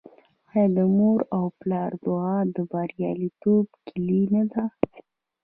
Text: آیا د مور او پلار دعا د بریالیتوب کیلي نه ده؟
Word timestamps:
آیا 0.51 0.65
د 0.75 0.77
مور 0.97 1.19
او 1.35 1.45
پلار 1.59 1.91
دعا 2.05 2.37
د 2.55 2.57
بریالیتوب 2.71 3.65
کیلي 3.87 4.23
نه 4.33 4.43
ده؟ 4.51 4.63